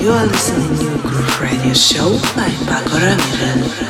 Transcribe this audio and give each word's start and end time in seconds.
You 0.00 0.10
are 0.12 0.24
listening 0.24 0.78
to 0.78 0.98
Groove 1.06 1.40
Radio 1.42 1.74
Show 1.74 2.18
by 2.34 2.48
Pako 2.64 2.96
Ramirez. 3.04 3.80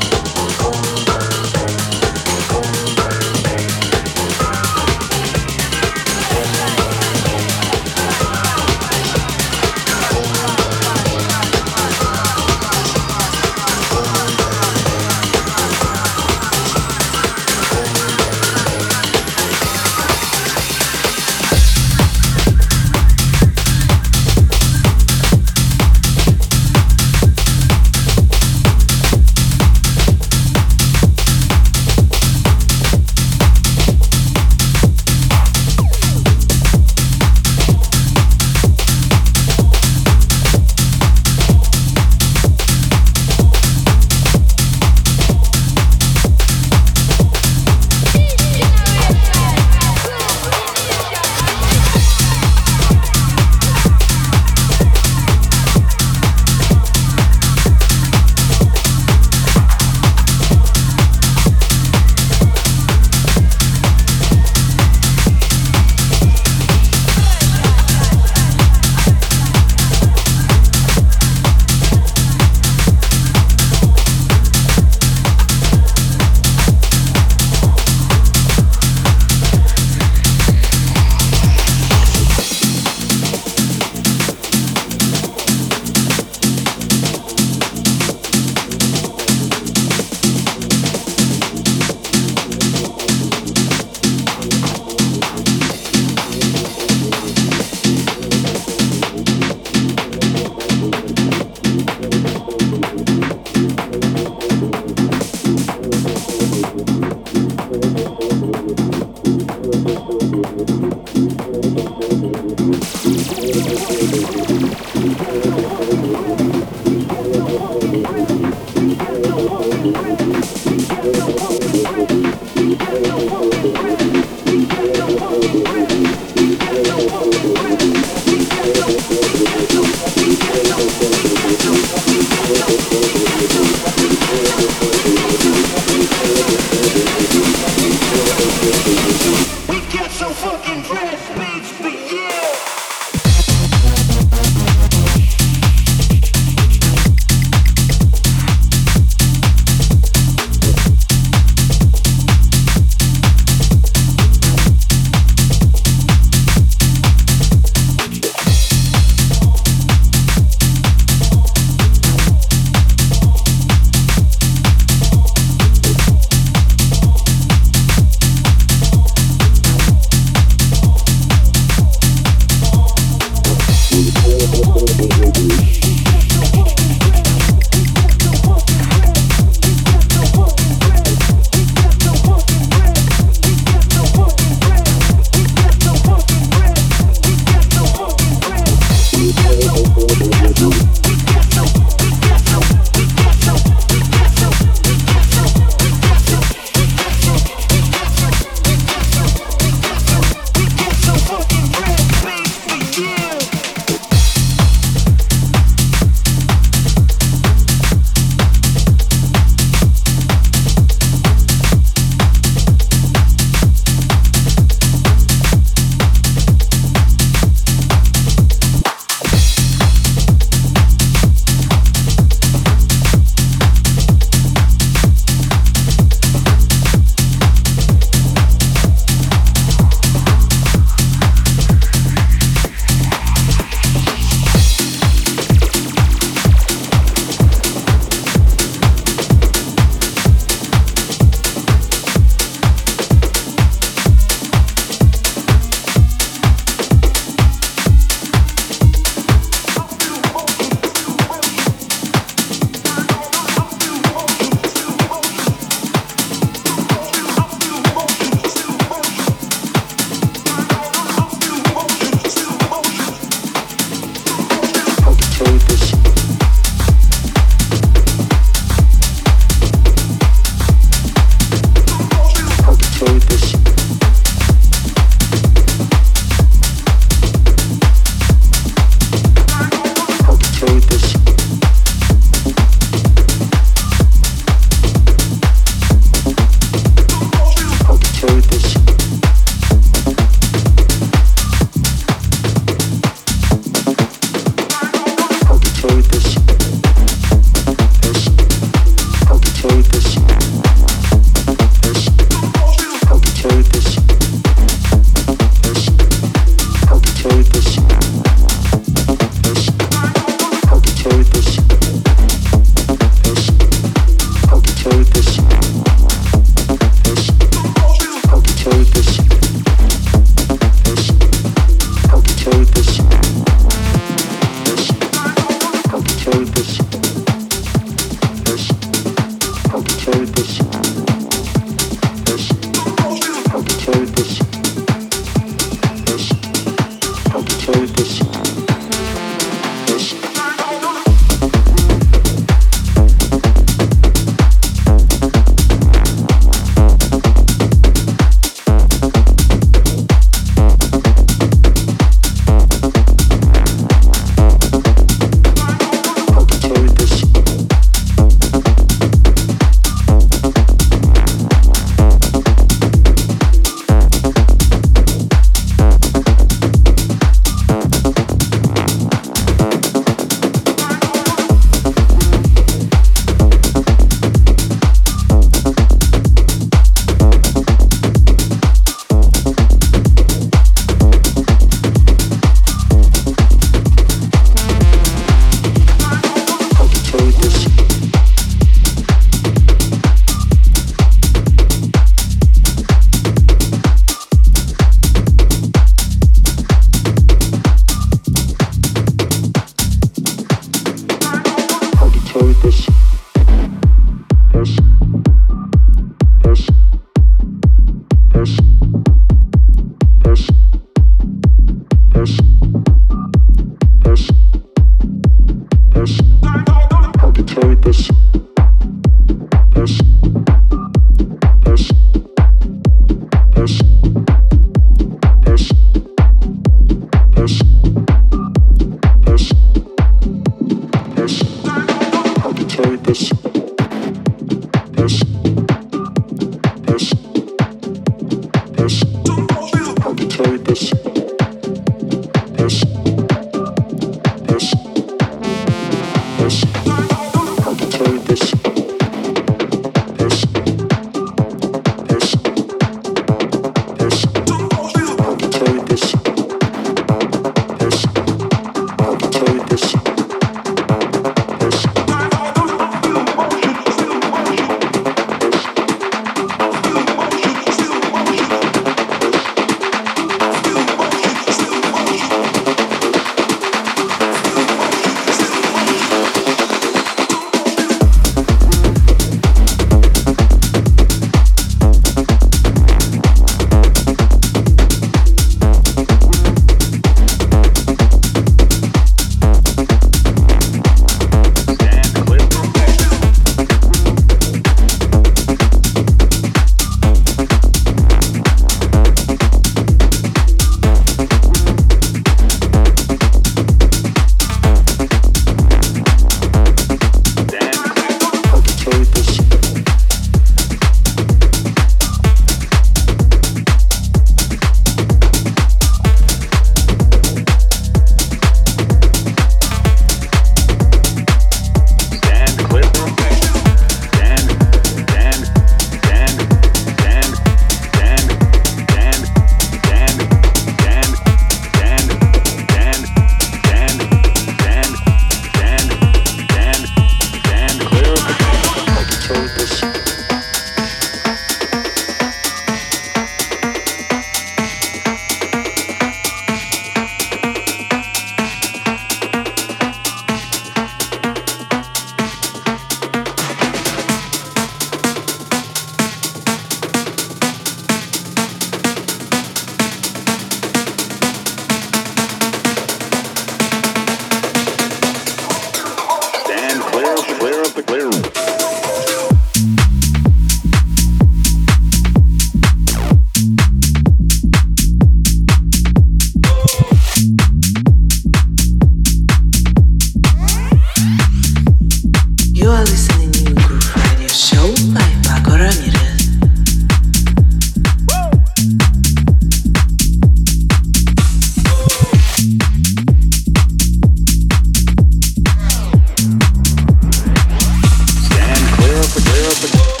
open. 599.51 600.00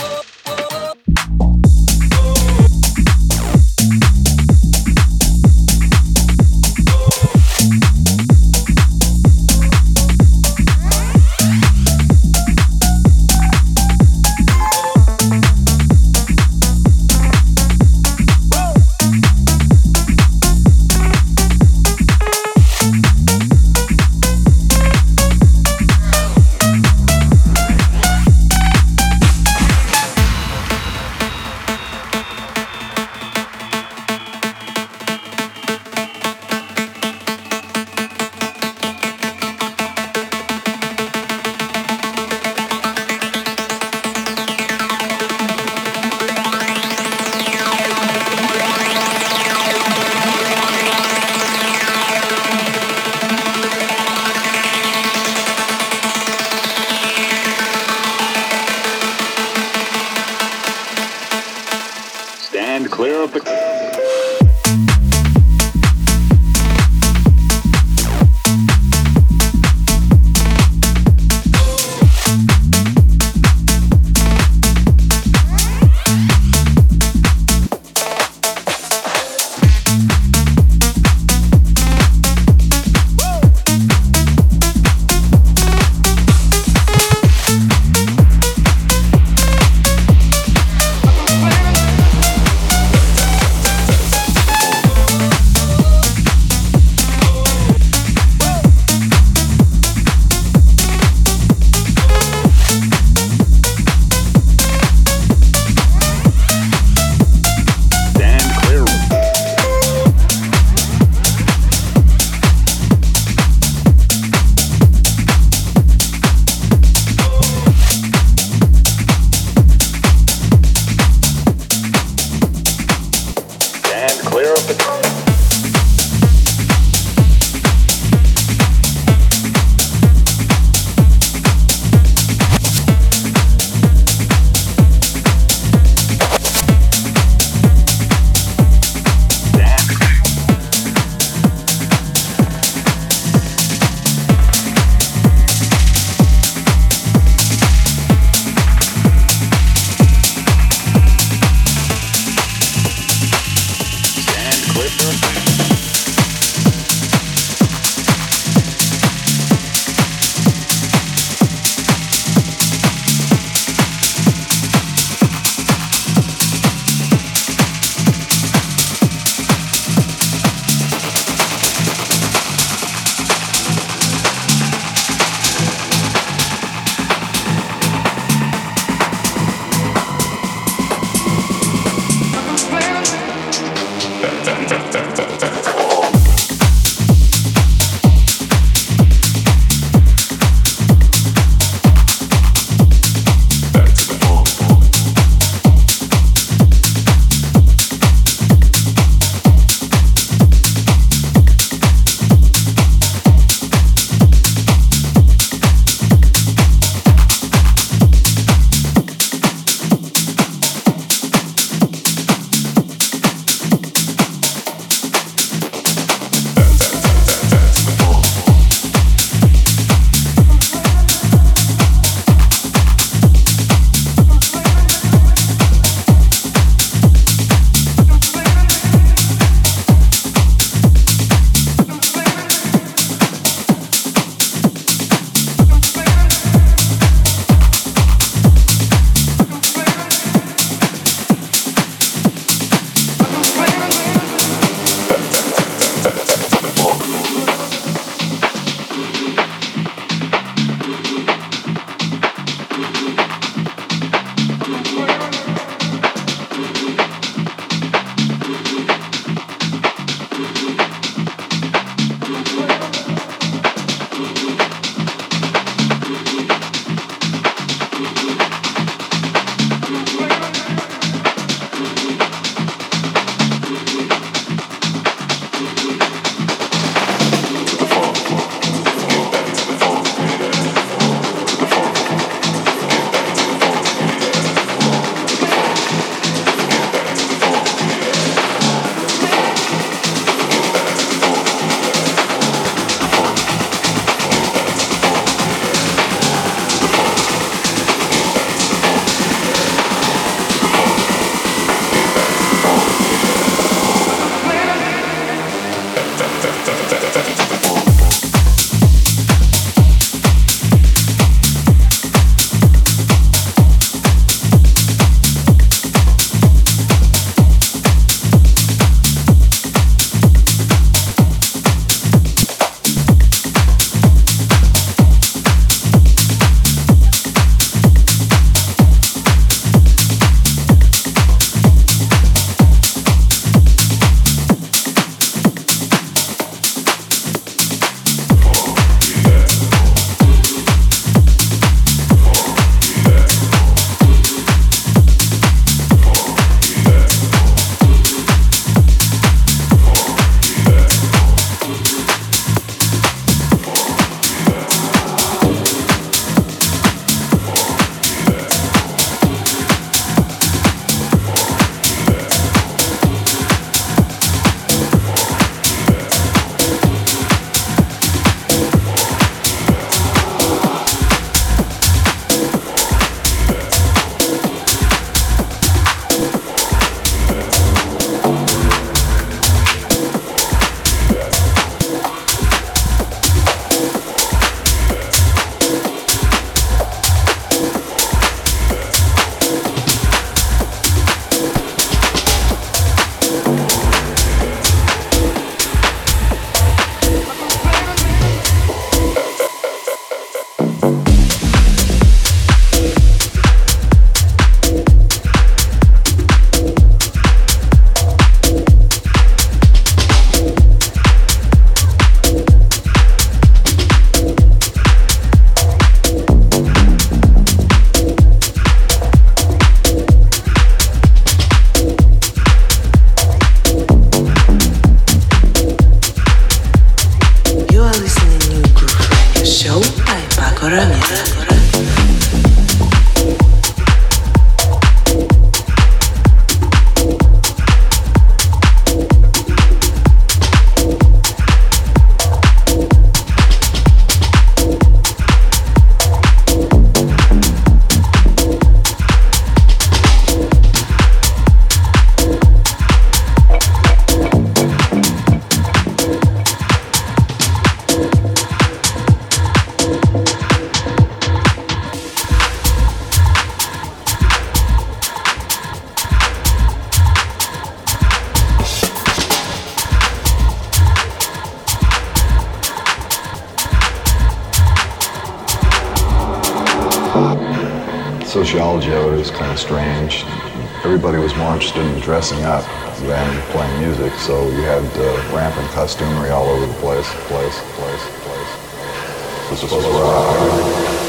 Dressing 482.01 482.43
up 482.43 482.63
than 483.01 483.41
playing 483.51 483.79
music. 483.79 484.13
So 484.13 484.49
you 484.49 484.61
had 484.61 484.83
uh, 484.97 485.35
rampant 485.35 485.67
costumery 485.69 486.31
all 486.31 486.49
over 486.49 486.65
the 486.65 486.73
place, 486.79 487.09
place, 487.27 487.59
place, 487.75 488.09
place. 488.23 489.49
This 489.49 489.63
was 489.63 489.71
rock. 489.71 491.00